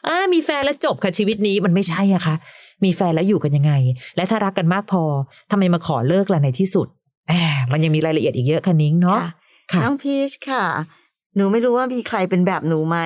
[0.07, 2.35] อ่ามีแฟนแล้วจบค่ะชีวิตนี้มันไม่ใช่อะค่ะ
[2.85, 3.73] มีแฟนแล้วอยู่กันยังไง
[4.17, 5.03] และถ้ารักกันมากพอ
[5.51, 6.87] ทำไมมาขอเลิกล่ะในที่สุด
[7.29, 7.35] แหม
[7.73, 9.31] มันยังมีรายละเอียดอีกเยอะค่ะนิ้งเนาะค่ะ
[9.73, 10.65] ค่ะน้องพีชค่ะ
[11.37, 12.99] หนูไม่รู้ว่ามีใครเป็นแบบหนูไหม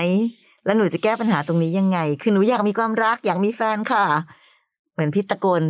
[0.65, 4.05] แล้วหนูจะแก้ปัญหาตรงนี้ยังไง คือหนูอยากมีความรักอยากมีแฟนค่ะ
[4.95, 5.63] เหมือนพี่ตะโกน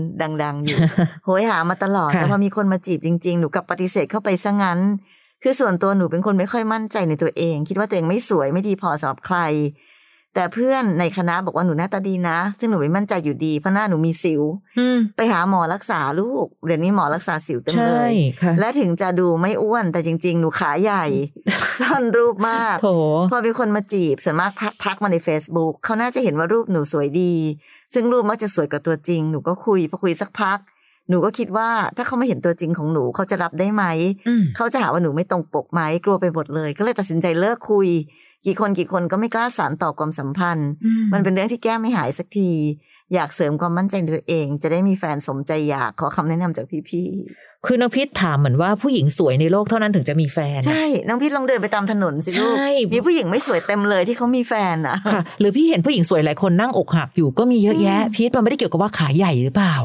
[0.42, 0.78] ดัง ๆ อยู่
[1.24, 4.80] โหยหามาตลอดค่ะแต่พอมีคนมาจีบจริง ๆ หนูกลับปฏิเสธเข้าไปซะงั้น
[5.42, 9.38] คือส่วนตัวหนูเป็นคนไม่ค่อยมั่นใจในตัวเอง คิดว่าตัวเองไม่สวยไม่ดีพอสำหรับใคร
[10.34, 14.42] แต่เพื่อนในคณะบอกว่าหนูหน้าตาดีนะ ซึ่งหนูไม่มั่นใจอยู่ดีเพราะหน้าหนูมีสิว
[14.78, 21.04] อืมไปหาหมอรักษาลูก เดี๋ยวนี้หมอรักษาสิวเต็มใช่เลยค่ะและถึงจะดูไม่อ้วนแต่จริง ๆ หนูขาใหญ่
[21.80, 22.88] ซ่อนรูปมากโถ
[23.30, 24.52] พอมีคนมาจีบส่วนมาก
[24.84, 27.34] ทักมาใน Facebook เขาน่าจะเห็นว่ารูปหนูสวยดี
[27.94, 30.58] ซึ่งรูปมักจะสวยกว่าตัวจริง หนูก็คุยพอคุยสักพัก
[31.08, 33.84] หนูก็คิดว่าถ้าเขาไม่เห็นตัวจริงของหนูเขาจะรับได้ไหม
[34.28, 37.88] อืมเขาจะหาว่าหนูไม่ตรงปกไหมกลัวไปหมดเลย ก็เลยตัดสินใจเลิกคุย
[38.46, 40.70] กี่คนกี่คนก็ไม่กล้าสานต่อความสัมพันธ์
[41.12, 42.50] มันเป็นเรื่องที่แก้ไม่หายสักที
[43.14, 47.08] อยากเสริมความมั่นใจในตัวเอง จะได้มีแฟนสมใจอยากขอคำแนะนำจากพี่
[47.66, 59.76] คือน้องพิษถามเหมือนว่าผู้หญิงสวยในโลกเท่านั้นถึงจะมีแฟนๆใช่น้องพี่ลองเดินไปตามถนนสิลูกใช่มีผู้หญิงไม่สวยเต็มเลยที่เขามีแฟนอะค่ะ หรือพี่เห็นผู้หญิงสวยหลายคนนั่งอกหักอยู่ก็มีเยอะแยะอืมพีทมันไม่ได้เกี่ยวกับว่าขาใหญ่หรือเปล่า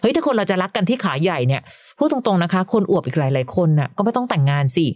[0.00, 1.62] เฮ้ยถ้าคนเราจะรักกันที่ขาใหญ่เนี่ย
[1.98, 4.86] พูดตรงๆนะคะ คนอวบอีกหลายๆคนน่ะก็ไม่ต้องแต่งงานสิ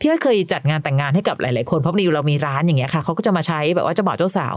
[0.00, 4.56] พี่อ้อยเคยจัดงานแต่งงานให้กับหลาย ๆ คนเพราะพอดีเรามีร้านอย่างเงี้ยค่ะเขาก็จะมาใช้แบบว่าเจ้าบ่าวเจ้าสาว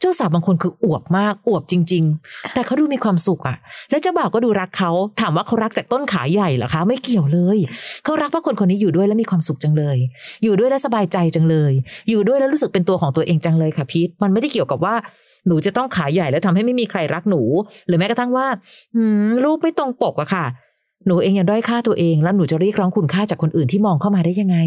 [0.00, 3.56] เจ้าสาวบางคนคืออวบมากอวบจริง ๆ แต่เขาดูมีความสุขอะ
[3.90, 7.58] แล้วเจ้าบ่าวก็ดูรักเขาถามว่าเขารักจากต้นขาใหญ่เหรอคะ ไม่เกี่ยวเลย
[8.04, 9.98] เขารักว่าคนคนนี้อยู่ด้วยแล้วมีความสุขจังเลย
[10.44, 11.72] อยู่ด้วยแล้วสบายใจจังเลย
[12.10, 14.94] อยู่ด้วยแล้วรู้สึกเป็นตัวของตัวเองจังเลยค่ะพีทมันไม่ได้เกี่ยวกับว่า
[15.46, 17.42] หนูจะต้องขาใหญ่แล้วทำให้ไม่มีใครรักหนู
[17.86, 18.46] หรือแม้กระทั่งว่า
[18.94, 20.46] หืมรูปไม่ตรงปกอะค่ะ
[21.08, 24.58] หนูเองยังด้อยค่าตัวเอง แล้วหนูจะเรียกร้องคุณค่าจากคนอื่นที่มองเข้ามาได้ยังไง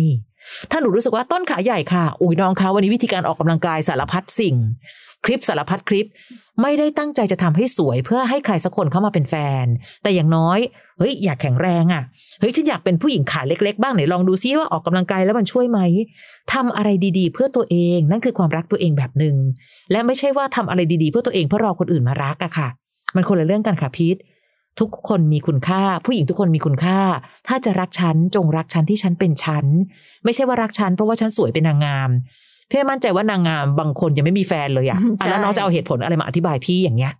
[0.71, 4.55] ถ้าหนูรู้สึกว่าต้นขาใหญ่ค่ะอุ้ยน้องคะวันนี้วิธีการออกกำลังกายสารพัดสิ่ง
[5.25, 6.07] คลิปสารพัดคลิป
[6.61, 9.65] ไม่ได้ตั้งใจจะทำให้สวยเพื่อให้ใครสักคนเข้ามาเป็นแฟน
[10.03, 10.59] แต่อย่างน้อย
[10.99, 12.03] เฮ้ยอยากแข็งแรงอะ
[12.39, 15.79] เฮ้ยฉันอยากเป็นผู้หญิงขาเล็ก ๆ บ้างไหนลองดูซิว่าออกกำลังกายแล้วมันช่วยไหม
[16.53, 19.35] ทำอะไรดีๆ เพื่อตัวเองนั่นคือความรักตัวเองแบบหนึ่ง
[19.91, 22.67] และไม่ใช่ว่าทำอะไรดีๆเพื่อตัวเองเพื่อรอคนอื่นมารักอะค่ะ
[23.15, 24.17] มันคนละเรื่องกันค่ะพีท
[24.79, 26.99] ทุกคนมีคุณค่า ผู้หญิงทุกคนมีคุณค่า
[27.47, 29.65] ถ้าจะรักฉันจงรักฉันที่ฉันเป็นฉัน
[30.23, 32.09] ไม่ใช่ว่ารักฉันเพราะว่าฉันสวยเป็นนางงาม
[32.69, 37.13] พี่มั่นใจว่านางงามบางคนยังไม่มีแฟนเลยอะใช่อะแล้วน้องจะเอาเหตุผลอะไรมาอธิบายพี่อย่างเงี้ย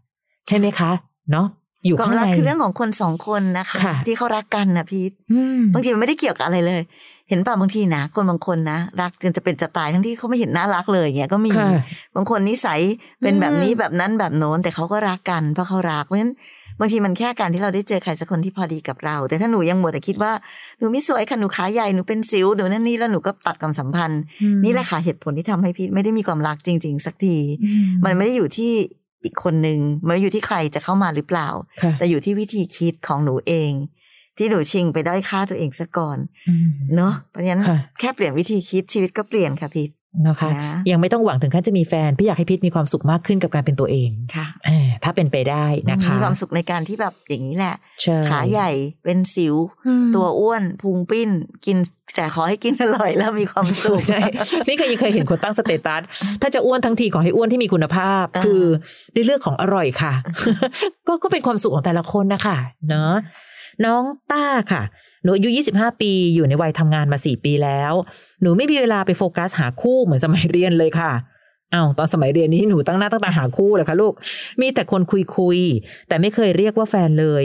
[0.47, 0.91] ใช่ไหมคะ
[1.31, 1.47] เนาะ
[1.85, 6.81] อยู่ควาข้ามงรักในคือเรื่องของคนสองคนนะคะค่ะที่เขารักกันนะพีทอืมบางทีมันไม่ได้เกี่ยวกับอะไรเลย
[7.29, 11.69] เห็นป่ะบางทีนะคนบางคนนะรักจนจะเป็นจะตายทั้งที่เขาไม่เห็นน่ารักเลยอย่างเงี้ยก็มีค่ะ
[12.15, 12.79] บางคนนิสัย
[13.21, 16.33] เป็นแบบนี้อืมแบบนั้นแบบโน้นแต่เขาก็รักกันเพราะเขารักเพราะฉะนั้น
[16.81, 20.31] บางทีมันแค่การที่เราได้เจอใครสักคนที่พอดีกับเรา แต่ถ้าหนูยังมัวแต่คิดว่า
[20.79, 27.71] หนูไม่สวยค่ะหนูขาใหญ่หนูเป็นสิวหนูนั่นนี่แล้วหนูก็ตัดความสัมพันธ์อืมนี่แหละค่ะเหตุผลที่ทำให้พีทไม่ได้มีความรักจริง ๆ สักทีอื
[28.05, 28.71] มันไม่ได้อยู่ที่
[29.23, 31.49] อีกคนหนึ่งมันไม่ได้อยู่ที่ใครจะเข้ามาหรือเปล่า
[31.81, 33.71] ค่ะแต่อยู่ที่วิธีคิดของหนูเอง
[34.37, 36.17] ที่หนูชิงไปด้อยค่าตัวเองซะก่อน
[36.49, 39.89] อืมเนาะเพราะฉะนั้นค่ะแค่เปลี่ยนวิธีคิดชีวิตก็เปลี่ยนค่ะพีท
[40.27, 48.71] นะคะนะยังไม่ต้องหวังถึงขั้นจะมีแฟน พี่อยากให้พิษมีความสุขมากขึ้นกับการเป็นตัวเองค่ะเออถ้าเป็นไปได้นะคะมีความสุขในการที่แบบอย่างนี้แหละใช่ขาใหญ่
[49.03, 49.55] เป็นสิว
[49.87, 51.29] อืมตัวอ้วนพุงปิ้น
[51.65, 51.77] กิน
[52.15, 54.19] แต่ขอให้กินอร่อยแล้วมีความสุขใช่
[54.67, 56.01] นี่เคยเคยเห็นคนตั้งสเตตัส
[56.41, 58.63] ถ้าจะอ้วนทั้งทีขอให้อ้วนที่มีคุณภาพอ่าคือ
[59.13, 60.13] ได้เลือกของอร่อยค่ะ
[61.07, 62.57] ก็ก็เป็นความสุขของแต่ละคนนะคะ
[62.89, 63.13] เนาะ
[63.85, 64.83] น้องต้าค่ะ
[65.23, 67.93] หนูอายุ 25 ปีอยู่ในวัยทำงานมา 4 ปีแล้ว
[68.41, 71.11] หนูไม่มีเวลาไปโฟกัสหาคู่เหมือนสมัยเรียนเลยค่ะ
[71.73, 74.13] อ้าวตอนสมัยเรียนนี้หนูตั้งหน้าตั้งตาหาคู่เหรอคะลูก
[74.61, 77.43] มีแต่คนคุยคุยๆแต่ไม่เคยเรียกว่าแฟนเลย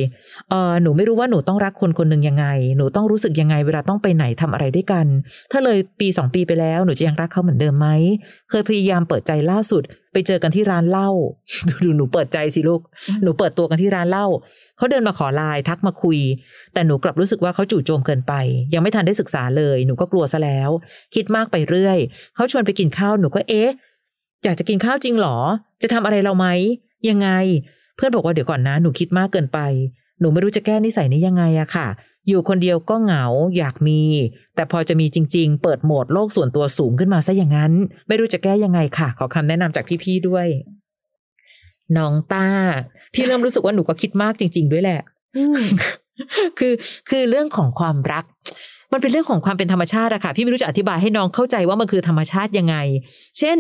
[0.51, 5.07] เออหนูไม่รู้ว่าหนูต้องรักคนคนหนึ่งยังไง หนูต้องรู้สึกยังไงเวลาต้องไปไหนทำอะไรด้วยกัน
[5.53, 7.89] ถ้าเลยปีสองปีไปแล้วหนูจะยังรักเขาเหมือนเดิมไหม
[8.51, 11.11] เคยพยายามเปิดใจล่าสุด ไปเจอกันที่ร้านเหล้า
[11.85, 12.81] ดูหนูเปิดใจสิลูก
[13.23, 14.27] หนูเปิดตัวกันที่ร้านเหล้า
[14.77, 16.19] เขาเดินมาขอไลน์ทักมาคุย
[16.75, 18.35] แต่หนูกลับรู้สึกว่าเขาจู่โจมเกินไป
[18.75, 20.71] ยังไม่ทันได้ศึกษาเลย หนูก็กลัวซะแล้ว
[21.15, 21.99] คิดมากไปเรื่อย
[22.35, 23.71] เขาชวนไปกินข้าวหนูก็เอ๊ะ
[24.45, 25.37] อยากจะกินข้าวจริงเหรอ
[25.83, 26.47] จะทำอะไรเราไหม
[27.09, 27.29] ยังไง
[27.97, 29.59] เพื่อนบอกว่าเดี๋ยวก่อนนะ หนูคิดมากเกินไป
[30.21, 31.87] หนูไม่รู้จะแก้นิสัยนี้ยังไงอะค่ะ
[32.29, 33.25] อยู่คนเดียวก็เหงา
[33.57, 34.03] อยากมี
[34.55, 37.73] แต่พอจะมีจริง ๆ เปิดโหมดโลกส่วนตัวสูงขึ้นมาซะอย่างนั้น
[38.09, 40.47] ไม่รู้จะแก้ยังไงค่ะ ขอคำแนะนำจากพี่ๆด้วย
[41.97, 42.47] น้องต้า
[43.15, 45.01] พี่เริ่มรู้สึกว่าหนูก็คิดมากจริง ๆ ด้วยแหละ
[45.37, 45.65] อืม
[46.59, 46.75] คือ
[47.11, 48.25] คือเรื่องของความรัก
[48.93, 52.77] มันเป็นเรื่องของความเป็นธรรมชาติอะค่ะ พี่ไม่รู้จะอธิบายให้น้องเข้าใจว่ามันคือธรรมชาติยังไง
[53.39, 53.59] เช่น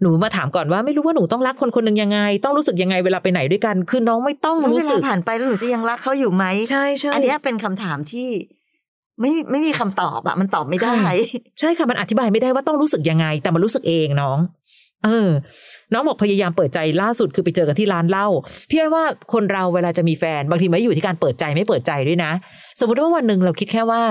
[0.00, 8.28] หนูมาถามก่อนว่าไม่รู้ว่าหนูต้องรักคนคนหนึ่งยังไง ต้องรู้สึกยังไงเวลาไปไหนด้วยกัน คือน้องไม่ต้องแล้วรู้เวสึลากผ่านไปแล้วหนูจะยังรักเขาอยู่ไหมใช่ใช่อันเนี้ยเป็นคำถามที่
[9.20, 11.14] ไม่ไม่มีคำตอบอะมันตอบไม่ได้ค่ะ
[11.60, 14.38] ใช่ค่ะมันอธิบายไม่ได้ว่าต้องรู้สึกยังไง แต่มันรู้สึกเองน้อง
[15.04, 15.30] เออ
[15.92, 18.26] น้องบอกพยายามเปิดใจล่าสุดคือไปเจอกันที่ร้านเหล้า
[18.70, 22.32] พี่ว่าคนเราเวลาจะมีแฟนบางทีไม่อยู่ที่การเปิดใจไม่เปิดใจด้วยนะ
[22.80, 24.02] สมมติว่าวันหนึ่งเราคิดแค่ว่า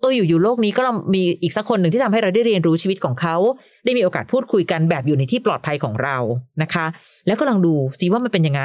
[0.00, 3.36] เอออยู่อยู่โลกนี้ก็เรามีอีกสักคนหนึ่งที่ทำให้เราได้เรียนรู้ชีวิตของเขา
[3.84, 6.16] ได้มีโอกาสพูดคุยกันแบบอยู่ในที่ปลอดภัยของเรา
[6.62, 6.86] นะคะ
[7.26, 8.62] แล้วก็ลองดูซิว่ามันเป็นยังไง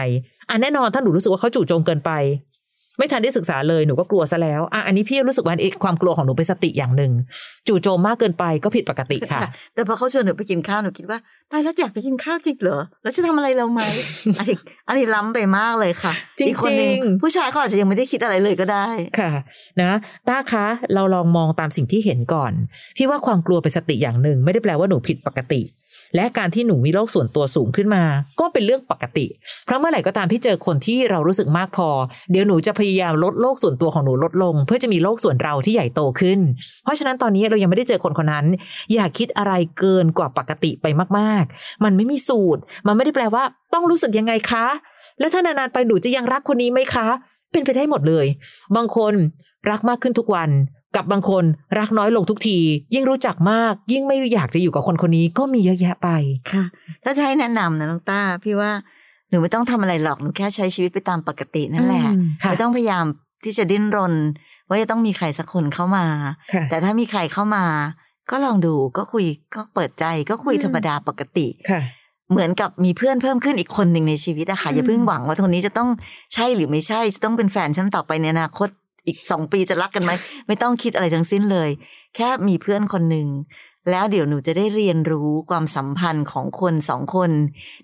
[0.49, 2.11] อะแน่นอนถ้าหนูรู้สึกว่าเขาจู่โจมเกินไป
[2.97, 7.12] ไม่ทันได้ศึกษาเลยหนูก็กลัวซะแล้วอะอันนี้พี่รู้สึกว่าเอ๊ะความกลัวของหนูเป็นสติอย่างหนึ่ง
[7.67, 9.39] จู่โจมมากเกินไปก็ผิดปกติค่ะ
[9.75, 11.19] แต่พอเขาชวนหนูไปกินข้าวหนูคิดว่า
[11.51, 13.81] ตายแล้วอยากไปกินข้าวจริงเหรอแล้วจะทำอะไรเราไหม
[14.38, 18.88] อันนี้อันนี้ล้ำไปมากเลยค่ะจริงๆอีกคนหนึ่งผู้ชายเขาอาจจะยังไม่ได้คิดอะไรเลยก็ได้
[19.19, 19.31] ค่ะ
[19.81, 19.91] นะ
[20.27, 22.51] ต้าคะเราลองมองตามสิ่งที่เห็นก่อน
[22.97, 25.62] พี่ว่าความกลัวเป็นสติอย่างหนึ่ง ไม่ได้แปลว่าหนูผิดปกติ
[26.15, 28.03] และการที่หนูมีโลกส่วนตัวสูงขึ้นมา
[28.39, 29.25] ก็เป็นเรื่องปกติ
[29.65, 31.89] เพราะเมื่อไหร่ก็ตามที่เจอคนที่เรารู้สึกมากพอ
[32.31, 36.39] เดี๋ยวหนูจะพยายามลดโลกส่วนตัวของหนูลดลง เพื่อจะมีโลกส่วนเราที่ใหญ่โตขึ้น
[36.83, 38.45] เพราะฉะนั้นตอนนี้เรายังไม่ได้เจอคนคนนั้น
[38.93, 40.85] อย่าคิดอะไรเกินกว่าปกติไป
[41.17, 43.43] มาก ๆ มันไม่มีสูตร มันไม่ได้แปลว่า
[43.73, 44.67] ต้องรู้สึกยังไงคะ
[45.19, 47.07] แล้วถ้านานๆไปหนูจะยังรักคนนี้ไหมคะ
[47.51, 48.25] เป็นไปได้หมดเลย
[48.75, 49.13] บางคน
[49.69, 50.49] รักมากขึ้นทุกวัน
[50.95, 51.43] กับบางคน
[51.79, 52.59] รักน้อยลงทุกที
[52.93, 56.09] ยิ่งรู้จักมาก ยิ่งไม่อยากจะอยู่กับคนคนนี้ก็มีเยอะแยะไป
[56.51, 56.63] ค่ะ
[57.03, 58.71] ถ้าจะให้แนะนำนะน้องต้าพี่ว่า
[59.35, 63.05] นูไม่ต้องทำอะไรหรอก หนูแค่ใช้ชีวิตไปตามปกตินั่นแหละอืมค่ะไม่ต้องพยายาม
[63.43, 64.13] ที่จะดิ้นรน
[64.69, 66.05] ว่าจะต้องมีใครสักคนเข้ามา
[66.53, 67.65] ค่ะแต่ถ้ามีใครเข้ามา
[68.31, 71.81] ก็ลองดูก็คุยก็เปิดใจก็คุยอืมธรรมดาปกติค่ะ
[72.31, 75.89] เหมือนกับมีเพื่อนเพิ่มขึ้นอีกคนหนึ่งในชีวิตอะค่ะอืมอย่าเพิ่งหวังว่าคนนี้จะต้อง
[76.33, 78.69] ใช่หรือไม่ใช่ จะต้องเป็นแฟนฉันต่อไปในอนาคต
[79.07, 80.11] อีกสองปีจะรักกันไหม
[80.47, 81.69] ไม่ต้องคิดอะไรทั้งสิ้นเลย
[82.15, 83.27] แค่มีเพื่อนคนหนึ่ง
[83.91, 87.31] แล้วเดี๋ยวหนูจะได้เรียนรู้ความสัมพันธ์ของคนสองคน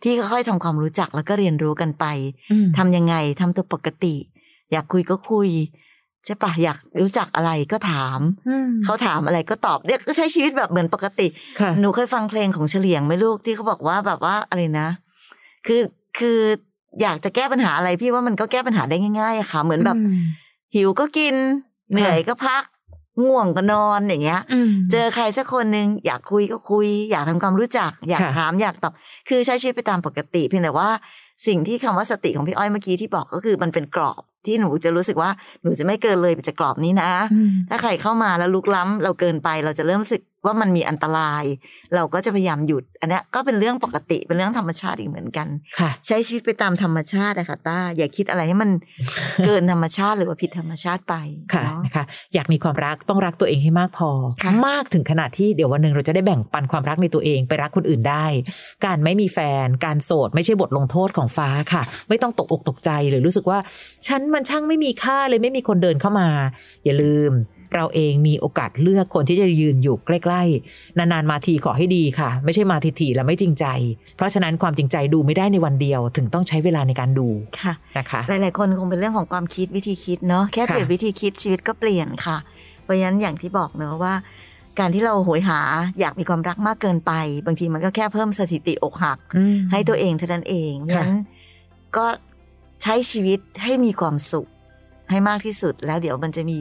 [0.03, 2.05] ที่ค่อยๆทำความรู้จักแล้วก็เรียนรู้กันไป
[2.51, 4.15] อืมทำยังไงทำตัวปกติ
[4.71, 5.49] อยากคุยก็คุย
[6.25, 11.27] ใช่ปะอยากรู้จักอะไรก็ถามอืมเขาถามอะไรก็ตอบเนี่ยก็ใช้ชีวิตแบบเหมือนปกติ
[11.59, 14.89] ค่ะหนูเคยฟังเพลงของเฉลียงไหมลูกที่เขาบอกว่าแบบว่าอะไรนะ
[15.67, 15.81] คือ
[16.19, 16.39] คือ
[17.01, 20.19] อยากจะแก้ปัญหาอะไรพี่ว่ามันก็แก้ปัญหาได้ง่ายๆอะค่ะ เหมือนแบบอืม
[20.75, 21.35] หิวก็กิน
[21.91, 22.63] เหนื่อยก็พัก
[23.23, 28.93] ง่วงก็นอนอย่างเงี้ยอืมเจอใครสักคนหนึ่งอยากคุยก็คุย อยากทำความรู้จัก อยากค่ะถามอยากตอบ
[29.29, 30.89] คือใช้ชีวิตไปตามปกติเพียงแต่ว่า
[31.47, 35.29] สิ่งที่คำว่าสติของพี่อ้อยเมื่อกี้ที่บอกก็คือมันเป็นกรอบที่หนูจะรู้สึกว่า
[35.63, 41.43] หนูจะไม่เกินเลยไปจากกรอบนี้นะอืมถ้าใครเข้ามาแล้วลุกล้ำเราเกินไปเราจะเริ่มรู้สึก ว่ามันมีอันตราย
[41.95, 45.47] เราก็จะพยายามหยุด อันเนี้ยก็เป็นเรื่องปกติเป็นเรื่องธรรมชาติอีกเหมือนกัน
[45.79, 48.69] ค่ะใช้ชีวิตไปตามธรรมชาติอะค่ะต้าอย่าคิดอะไรให้มัน
[49.45, 51.15] เกินธรรมชาติหรือว่าผิดธรรมชาติไป
[51.53, 54.09] ค่ะเนาะนะคะอยากมีความรักต้องรักตัวเองให้มากพอ
[54.43, 58.25] ค่ะมากถึงขนาดที่เดี๋ยววันหนึ่งเราจะได้แบ่งปันความรักในตัวเองไปรักคนอื่นได้
[58.85, 63.59] การไม่มีแฟน การโสด ไม่ใช่บทลงโทษของฟ้าค่ะ ไม่ต้องตกอกตกใจหรือรู้สึกว่า
[64.07, 66.27] ฉันมันช่างไม่มีค่าเลยไม่มีคนเดินเข้ามา
[66.85, 67.31] อย่าลืม
[67.75, 73.65] เราเองมีโอกาสเลือกคนที่จะยืนอยู่ใกล้ๆ นานๆมาทีขอให้ดีค่ะ ไม่ใช่มาทีๆแล้วไม่จริงใจ
[74.17, 77.27] เพราะฉะนั้นความจริงใจดูไม่ได้ในวันเดียว ถึงต้องใช้เวลาในการดู
[77.61, 82.37] ค่ะนะคะ หลายๆคนคงเป็นเรื่องของความคิดวิธีคิดเนาะแค่เปลี่ยนค่ะวิธีคิดชีวิตก็เปลี่ยนค่ะ
[82.83, 84.13] เพราะฉะนั้นอย่างที่บอกเนอะว่า
[84.79, 85.59] การที่เราโหยหา
[85.99, 87.11] อยากมีความรักมากเกินไป
[87.45, 91.17] บางทีมันก็แค่เพิ่มสถิติอกหักอืมให้ตัวเองเท่านั้นเองเพราะฉะนั้น
[91.97, 92.05] ก็
[92.83, 94.47] ใช้ชีวิตให้มีความสุข
[95.09, 96.59] ให้มากที่สุดแล้วเดี๋ยวมันจะมี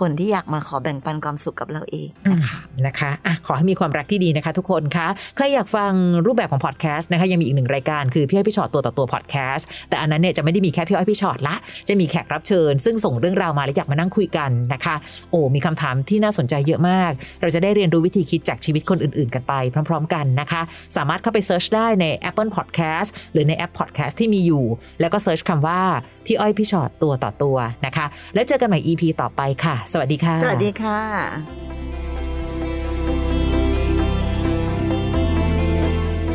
[0.00, 5.92] คนที่อยากมาขอแบ่งปันความสุขกับเราเองนะคะนะคะอะขอให้มีความรักที่ดีนะคะ ทุกคนคะใครอยากฟัง
[6.26, 11.54] รูปแบบของพอดแคสต์นะคะยังมีอีกหนึ่งรายการคือพี่อ้อยพี่ชอตตัวต่อตัวพอดแคสต์แต่อันนั้นเนี่ยจะไม่ได้มีแค่พี่อ้อยพี่ชอตละ
[11.88, 14.94] จะมีแขกรับเชิญ ซึ่งส่งเรื่องราวมาและอยากมานั่งคุยกันนะคะ
[15.30, 19.54] โอ้มีคำถามที่น่าสนใจเยอะมาก เราจะได้เรียนรู้วิธีคิดจากชีวิตคนอื่น ๆ กันไป
[19.88, 20.62] พร้อม ๆ กันนะคะ
[20.96, 24.64] สามารถเข้าไป search ได้ใน Apple Podcast หรือในแอป Podcast ที่มีอยู่
[25.00, 25.80] แล้วก็ search คำว่า
[26.26, 31.00] พี่อ้อยพี่ฉอดตัวต่อตัวนะคะ แล้วเจอกันใหม่ EP ต่อไปค่ะสวัสดีค่ะ สวัสดีค่ะ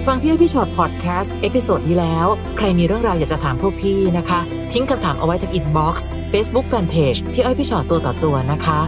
[0.05, 4.39] ฟังพี่อ้อยพี่ฉอดพอดแคสต์ episode ที่แล้ว ใครมีเรื่องราวอยากจะถามพวกพี่นะคะ
[4.73, 8.79] ทิ้งคำถามเอาไว้ที่ inbox เฟซบุ๊กแฟนเพจพี่อ้อยพี่ฉอดตัวต่อตัวนะคะ